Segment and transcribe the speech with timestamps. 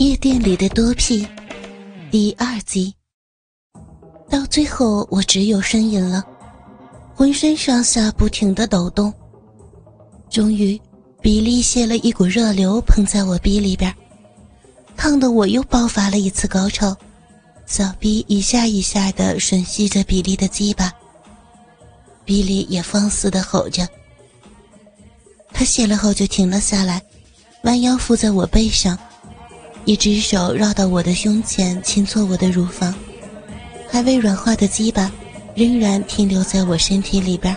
[0.00, 1.28] 夜店里的多屁
[2.10, 2.94] 第二集，
[4.30, 6.24] 到最后我只有呻吟了，
[7.14, 9.12] 浑身上下不停的抖动。
[10.30, 10.80] 终于，
[11.20, 13.94] 比利泄了一股热流喷在我逼里边，
[14.96, 16.96] 烫得我又爆发了一次高潮，
[17.66, 20.90] 小逼一下一下的吮吸着比利的鸡巴，
[22.24, 23.86] 比利也放肆的吼着。
[25.52, 27.02] 他泄了后就停了下来，
[27.64, 28.98] 弯腰附在我背上。
[29.90, 32.94] 一只手绕到我的胸前，轻搓我的乳房，
[33.90, 35.10] 还未软化的鸡巴
[35.56, 37.56] 仍然停留在我身体里边。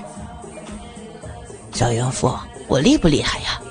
[1.74, 2.36] 小淫妇，
[2.68, 3.62] 我厉不厉害呀？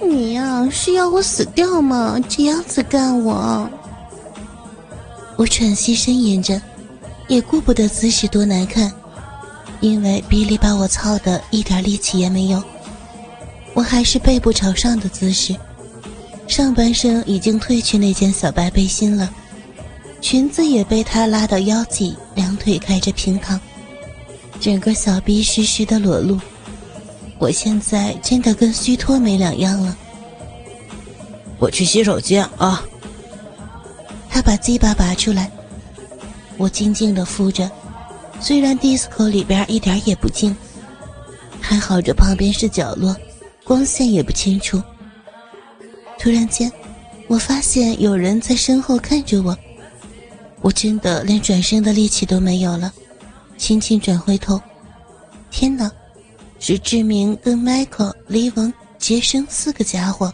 [0.00, 2.18] 你呀，是要我死掉吗？
[2.26, 3.68] 这样子干我？
[5.36, 6.58] 我喘息呻吟着，
[7.28, 8.90] 也顾不得姿势多难看，
[9.80, 12.62] 因为比利把我操的一点力气也没有，
[13.74, 15.54] 我还是背部朝上的姿势。
[16.52, 19.32] 上半身已经褪去那件小白背心了，
[20.20, 23.58] 裙子也被他拉到腰际，两腿开着平躺，
[24.60, 26.38] 整个小臂湿湿的裸露。
[27.38, 29.96] 我现在真的跟虚脱没两样了。
[31.58, 32.84] 我去洗手间啊。
[34.28, 35.50] 他把鸡巴拔出来，
[36.58, 37.70] 我静静的敷着，
[38.40, 40.54] 虽然 disco 里边一点也不静，
[41.62, 43.16] 还好这旁边是角落，
[43.64, 44.82] 光线也不清楚。
[46.22, 46.70] 突然间，
[47.26, 49.58] 我发现有人在身后看着我，
[50.60, 52.92] 我真的连转身的力气都没有了，
[53.56, 54.62] 轻轻转回头，
[55.50, 55.90] 天哪，
[56.60, 60.32] 是志明跟 Michael、李文、杰生四个家伙。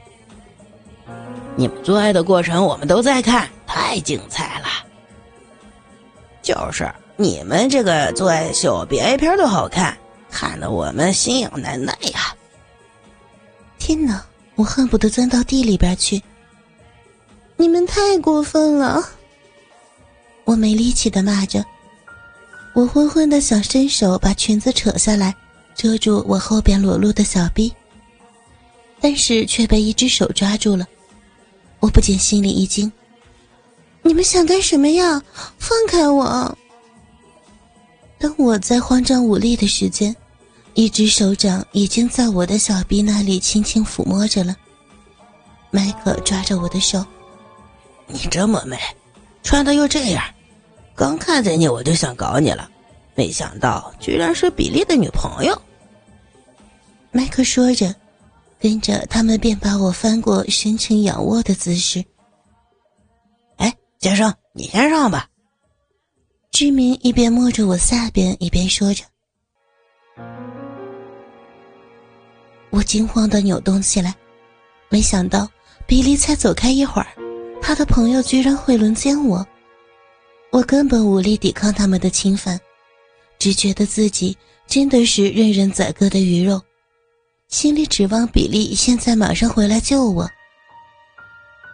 [1.57, 4.67] 你们做爱的过程我们都在看，太精彩了。
[6.43, 6.87] 就是
[7.17, 9.97] 你们这个做爱秀比 A 片都好看，
[10.31, 12.37] 看得我们心痒难耐呀。
[13.79, 14.23] 天哪！
[14.59, 16.21] 我恨不得钻到地里边去！
[17.57, 19.09] 你们太过分了！
[20.43, 21.65] 我没力气的骂着，
[22.75, 25.33] 我昏昏的想伸手把裙子扯下来，
[25.77, 27.73] 遮住我后边裸露的小臂，
[29.01, 30.85] 但是却被一只手抓住了。
[31.79, 32.91] 我不禁心里一惊：
[34.03, 35.23] 你们想干什么呀？
[35.57, 36.59] 放开我！
[38.19, 40.17] 当我在慌张无力的时间。
[40.79, 44.55] 一只手掌已经在我的小臂那里轻轻抚摸着了。
[45.73, 47.05] 迈克抓着我的手
[48.07, 48.79] ：“你这么美，
[49.43, 50.23] 穿的又这样，
[50.95, 52.71] 刚看见你我就想搞你了，
[53.17, 55.63] 没想到居然是比利的女朋友。”
[57.11, 57.93] 迈克说着，
[58.61, 62.05] 跟着他们便把我翻过深情仰卧的姿势。
[63.57, 65.29] 哎，杰生，你先上吧。
[66.53, 69.03] 志明一边摸着我下边，一边说着。
[72.79, 74.15] 我惊慌的扭动起来，
[74.89, 75.51] 没想到
[75.85, 77.09] 比利才走开一会儿，
[77.61, 79.45] 他的朋友居然会轮奸我。
[80.53, 82.57] 我根本无力抵抗他们的侵犯，
[83.37, 86.63] 只觉得自己真的是任人宰割的鱼肉，
[87.49, 90.31] 心里指望比利现在马上回来救我。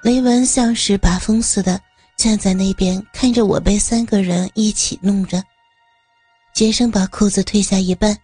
[0.03, 1.79] 雷文像是把风似的
[2.17, 5.43] 站在那边，看着我被三个人一起弄着。
[6.55, 8.17] 杰生把裤子褪下一半，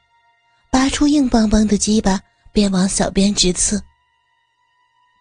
[0.70, 2.18] 拔出硬邦邦的鸡巴。
[2.52, 3.82] 便往小编直刺。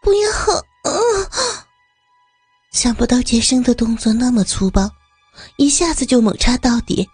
[0.02, 0.30] 不要！
[2.72, 4.90] 想不到杰生的动作那么粗暴，
[5.58, 7.08] 一下子就猛插到底，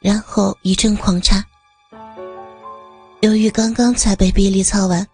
[0.00, 1.44] 然后一阵狂插。
[3.22, 5.04] 由于刚刚才被比利操完，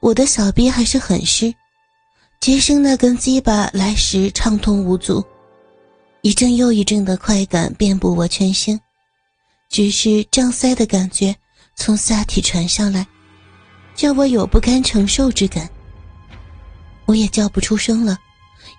[0.00, 1.54] 我的小臂还是很湿，
[2.40, 5.24] 杰生那根鸡巴来时畅通无阻，
[6.22, 8.80] 一阵又一阵的快感遍布我全身，
[9.68, 11.36] 只是胀塞的感觉
[11.76, 13.06] 从下体传上来。
[14.00, 15.68] 叫我有不堪承受之感，
[17.04, 18.16] 我也叫不出声了，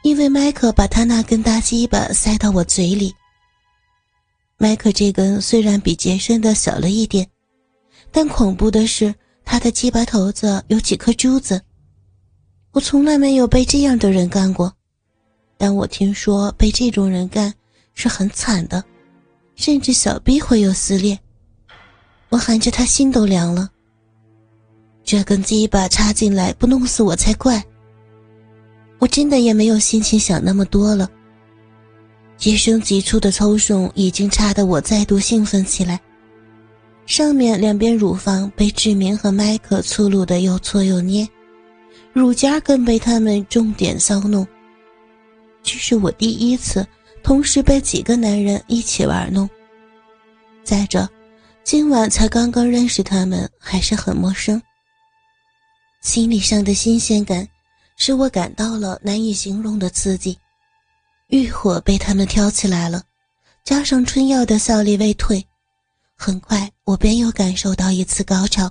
[0.01, 3.13] 因为麦克把他那根大鸡巴塞到我嘴里。
[4.57, 7.27] 麦克这根虽然比杰森的小了一点，
[8.09, 9.13] 但恐怖的是
[9.45, 11.61] 他的鸡巴头子有几颗珠子。
[12.71, 14.73] 我从来没有被这样的人干过，
[15.55, 17.53] 但我听说被这种人干
[17.93, 18.83] 是很惨的，
[19.55, 21.19] 甚至小臂会有撕裂。
[22.29, 23.69] 我含着他心都凉了。
[25.03, 27.63] 这根鸡巴插进来不弄死我才怪！
[28.99, 31.09] 我真的也没有心情想那么多了。
[32.37, 35.99] 杰生急促的抽送已经差得我再度兴奋起来，
[37.05, 41.27] 上面两边乳房被志明和麦克粗鲁的又搓又捏，
[42.13, 44.47] 乳尖更被他们重点骚弄。
[45.61, 46.85] 这是我第一次
[47.21, 49.47] 同时被几个男人一起玩弄。
[50.63, 51.07] 再者，
[51.63, 54.61] 今晚才刚刚认识他们，还是很陌生。
[56.01, 57.47] 心理上的新鲜感，
[57.95, 60.37] 使我感到了难以形容的刺激。
[61.27, 63.03] 欲火被他们挑起来了，
[63.63, 65.45] 加上春药的效力未退，
[66.15, 68.69] 很快我便又感受到一次高潮。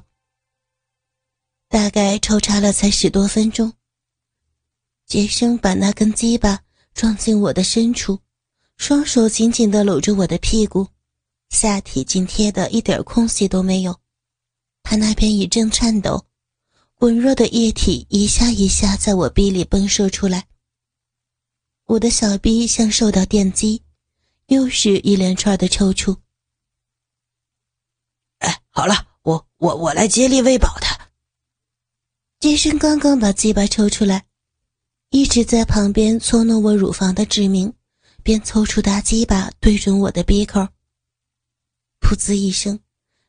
[1.68, 3.72] 大概抽插了才十多分钟，
[5.06, 6.58] 杰生把那根鸡巴
[6.94, 8.18] 撞进我的深处，
[8.76, 10.88] 双手紧紧地搂着我的屁股，
[11.50, 13.96] 下体紧贴的一点空隙都没有。
[14.82, 16.26] 他那边一阵颤抖，
[17.00, 20.46] 滚弱的液体一下一下在我逼里迸射出来。
[21.86, 23.82] 我的小逼像受到电击，
[24.48, 26.18] 又是一连串的抽搐。
[28.40, 31.08] 哎，好了，我我我来接力喂饱他。
[32.38, 34.26] 杰森刚刚把鸡巴抽出来，
[35.08, 37.72] 一直在旁边搓弄我乳房的志明，
[38.22, 40.60] 便抽出大鸡巴对准我的鼻口。
[42.02, 42.78] 噗呲一声，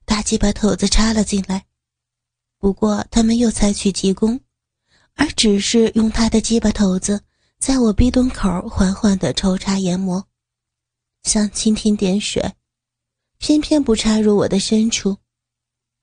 [0.04, 1.68] 大鸡巴头子插了进来。
[2.62, 4.40] 不过他没有采取急攻，
[5.16, 7.20] 而只是用他的鸡巴头子
[7.60, 10.24] 在我鼻洞口缓缓地抽插研磨，
[11.24, 12.54] 像蜻蜓点水，
[13.40, 15.18] 偏偏不插入我的深处，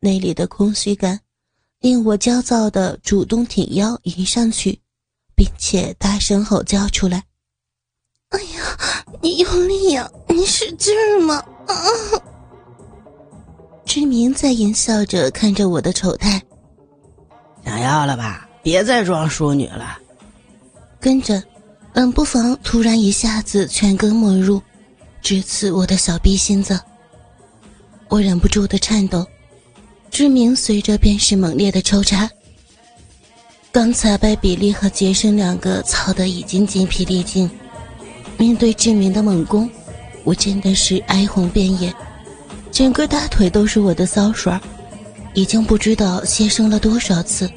[0.00, 1.20] 那里的空虚感。
[1.78, 4.81] 令我焦躁的主动挺腰迎上去，
[5.37, 7.22] 并且大声吼叫出来
[8.31, 11.37] ：“哎呀，你用力呀，你使劲儿嘛！”
[11.70, 11.76] 啊！
[13.84, 16.43] 志明在淫笑着看着我的丑态，
[17.69, 18.49] 想要了吧？
[18.62, 19.99] 别再装淑女了。
[20.99, 21.43] 跟着，
[21.93, 24.62] 冷不防突然一下子全根没入，
[25.20, 26.81] 直刺我的小逼心子，
[28.09, 29.26] 我忍不住的颤抖。
[30.11, 32.29] 志明随着便是猛烈的抽插。
[33.70, 37.49] 刚才被比利和杰森两个操得已经精疲力尽，
[38.38, 39.70] 面对志明的猛攻，
[40.25, 41.93] 我真的是哀鸿遍野，
[42.73, 44.50] 整个大腿都是我的骚水，
[45.38, 47.49] 已经不知道牺牲了多少次。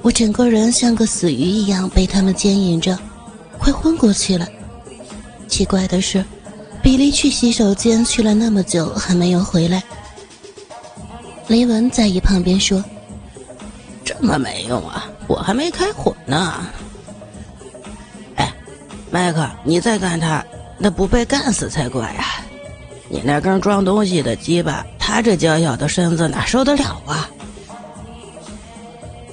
[0.00, 2.96] 我整个人像个死鱼一样被他们牵引着，
[3.58, 4.46] 快昏过去了。
[5.48, 6.24] 奇怪的是，
[6.80, 9.82] 比利去洗手间去了那么久还没有回来。
[11.48, 12.84] 雷文在一旁边说
[14.04, 16.64] ：“这么没用啊，我还没开火呢。”
[18.38, 18.54] 哎，
[19.10, 20.44] 麦克，你再干他，
[20.78, 22.46] 那不被干死才怪啊！
[23.08, 27.28] 你那根装东西的鸡巴，他这娇小的身子哪受得了啊？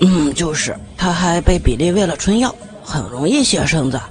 [0.02, 2.54] 嗯，就是，他还被比利喂了春药，
[2.84, 4.02] 很容易泄身子，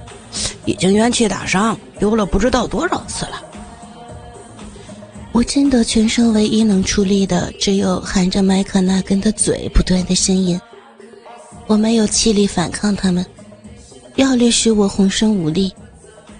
[0.63, 3.43] 已经元气大伤，丢了不知道多少次了。
[5.33, 10.59] 我真的全身唯一能出力的，只有含着麦克那根的嘴不断的呻吟。
[11.67, 13.25] 我没有气力反抗他们，
[14.15, 15.73] 药力使我浑身无力，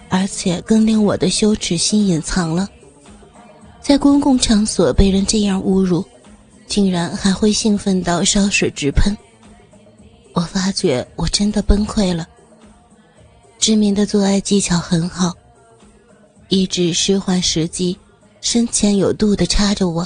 [0.07, 2.69] 而且更令我的羞耻心隐藏了。
[3.87, 6.03] 在公共场所被人这样侮辱，
[6.67, 9.15] 竟然还会兴奋到烧水直喷。
[10.33, 12.27] 我发觉我真的崩溃了。
[13.57, 15.33] 知名的做爱技巧很好，
[16.49, 17.97] 一直时缓时机。
[18.41, 20.05] 深浅有度的插着我，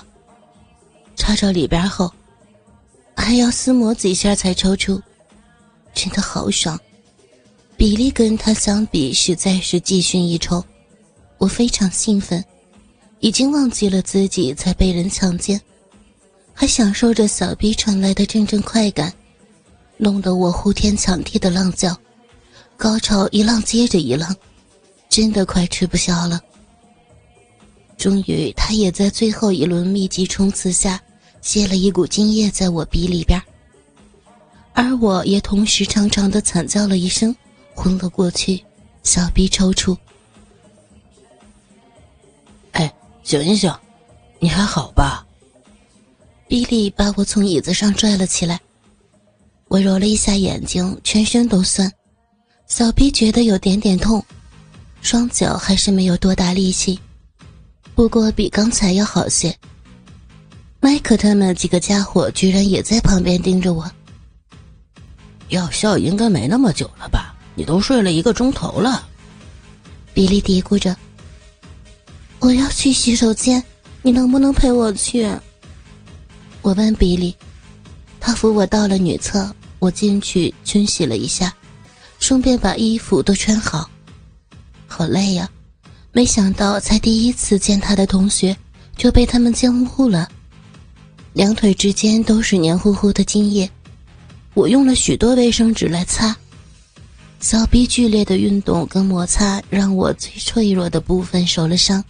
[1.16, 2.14] 插着里边后，
[3.16, 5.02] 还要撕磨几下才抽出，
[5.96, 6.80] 真的好爽。
[7.76, 10.64] 比利跟他相比实在是技逊一筹，
[11.40, 12.46] 我非常兴奋，
[13.22, 15.62] 已经忘记了自己在被人强奸，
[16.54, 19.14] 还享受着小逼传来的阵阵快感，
[19.96, 21.96] 弄得我呼天抢地的浪叫，
[22.76, 24.36] 高潮一浪接着一浪，
[25.08, 26.42] 真的快吃不消了。
[27.96, 31.00] 终于，他也在最后一轮密集冲刺下
[31.44, 33.40] 泄了一股精液在我鼻里边，
[34.74, 37.36] 而我也同时长长的惨叫了一声，
[37.76, 38.66] 昏了过去，
[39.04, 39.96] 小鼻抽搐。
[43.24, 43.74] 醒一醒，
[44.40, 45.26] 你还好吧？
[46.48, 48.60] 比利把我从椅子上拽了起来，
[49.68, 51.92] 我揉了一下眼睛，全身都酸，
[52.68, 54.24] 小臂觉得有点点痛，
[55.02, 57.00] 双脚还是没有多大力气。
[57.96, 59.56] 不过比刚才要好些。
[60.80, 63.90] 麦克他们几个家伙居然也在旁边盯着我。
[65.50, 67.36] 药效应该没那么久了吧？
[67.54, 69.08] 你都睡了一个钟头了。
[70.14, 70.98] 比利嘀咕着
[72.42, 73.64] ：“我要去洗手间，
[74.02, 75.26] 你能不能陪我去？”
[76.62, 77.36] 我问比利，
[78.20, 81.54] 他扶我到了女厕，我进去清洗了一下，
[82.20, 83.90] 顺便把衣服都穿好。
[84.88, 85.50] 好累呀。
[86.14, 88.58] 没想到，才第一次见他的同学，
[88.98, 90.28] 就被他们奸污了。
[91.32, 93.70] 两腿之间都是黏糊糊的精液，
[94.54, 96.36] 我用了许多卫生纸来擦。
[97.40, 102.04] 小臂剧烈的运动跟摩擦，让我最脆弱的部分受了伤，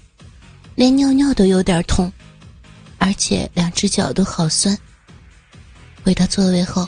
[0.76, 2.12] 连尿尿都有点痛，
[2.98, 4.78] 而且两只脚都好酸。
[6.04, 6.88] 回到座位后，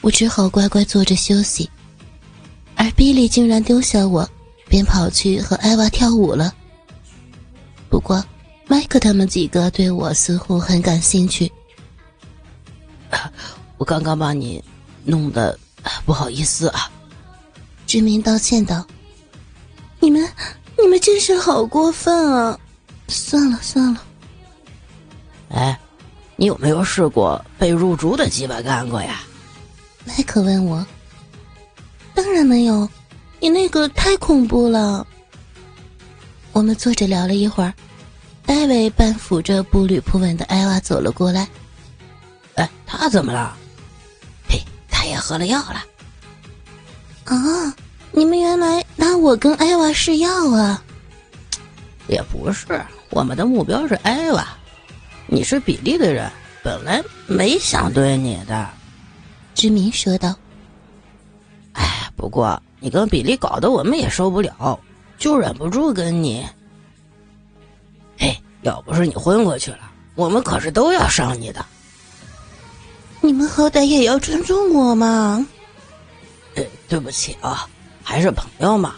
[0.00, 1.68] 我只好乖乖坐着休息。
[2.74, 4.28] 而比利竟然丢下我，
[4.68, 6.54] 便跑去和艾娃跳舞了。
[7.90, 8.24] 不过，
[8.66, 11.50] 麦克他们几个对我似乎很感兴趣。
[13.76, 14.62] 我刚刚把你
[15.04, 15.58] 弄得
[16.06, 16.90] 不好意思啊。
[17.86, 18.86] 志明道歉道
[19.98, 20.26] ：“你们，
[20.78, 22.58] 你们真是好过分啊！
[23.08, 24.02] 算了算了。”
[25.50, 25.78] 哎，
[26.36, 29.20] 你有没有试过被入猪的鸡巴干过呀？
[30.04, 30.86] 麦克问我。
[32.14, 32.88] 当然没有，
[33.40, 35.06] 你那个太恐怖了。
[36.52, 37.72] 我们坐着聊了一会儿，
[38.44, 41.48] 戴维半扶着步履不稳的艾娃走了过来。
[42.54, 43.56] 哎，他怎么了？
[44.48, 44.60] 嘿，
[44.90, 45.84] 他也喝了药了。
[47.24, 47.74] 啊，
[48.10, 50.82] 你们原来拿我跟艾娃试药啊？
[52.08, 52.66] 也不是，
[53.10, 54.46] 我们的目标是艾娃。
[55.26, 56.30] 你是比利的人，
[56.62, 58.68] 本来没想对你的。
[59.54, 60.34] 知明说道。
[61.72, 64.78] 哎，不过你跟比利搞得我们也受不了，
[65.18, 66.46] 就忍不住跟你。
[68.18, 71.64] 哎，要不是你昏过去了，我们可是都要伤你的。
[73.20, 75.46] 你们好歹也要尊重我嘛。
[76.54, 77.68] 呃，对不起啊，
[78.02, 78.94] 还是朋友嘛，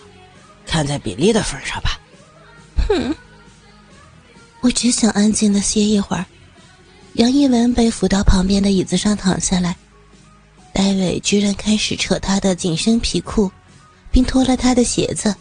[0.64, 1.98] 看在比利的份上吧。
[2.88, 3.14] 哼。
[4.60, 6.24] 我只想安静的歇一会儿。
[7.14, 9.76] 杨一文被扶到旁边的椅子上躺下来，
[10.72, 13.50] 戴伟居然开始扯他的紧身皮裤，
[14.10, 15.34] 并脱了他的鞋子。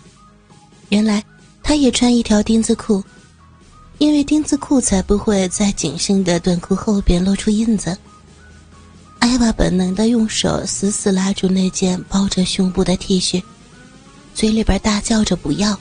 [0.89, 1.23] 原来
[1.61, 3.03] 他也穿一条丁字裤，
[3.99, 7.95] 因为丁字裤才不会在紧身的短裤后边露出印子。
[9.19, 13.43] 艾娃本能的用手死死拉住那件包着胸部的 T 恤，
[14.33, 15.77] 嘴里边大叫着不要。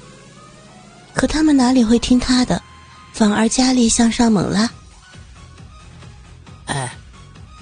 [1.15, 2.61] 可他们哪里会听他的？
[3.19, 4.71] 反而加力向上猛拉。
[6.67, 6.95] 哎，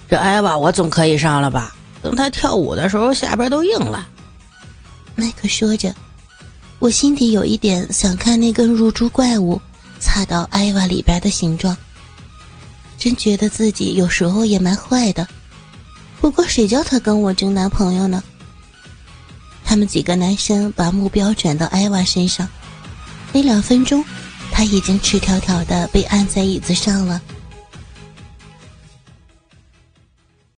[0.07, 1.75] 这艾娃我总可以上了吧？
[2.03, 4.07] 等他跳舞的时候，下边都硬了。
[5.15, 5.95] 麦克说着，
[6.79, 9.59] 我心底有一点想看那根入珠怪物
[9.99, 11.75] 擦到艾娃里边的形状。
[12.99, 15.27] 真觉得自己有时候也蛮坏的。
[16.21, 18.23] 不过谁叫他跟我争男朋友呢？
[19.65, 22.47] 他们几个男生把目标转到艾娃身上，
[23.33, 24.05] 没两分钟。
[24.57, 27.21] 他已经赤条条的被按在椅子上了。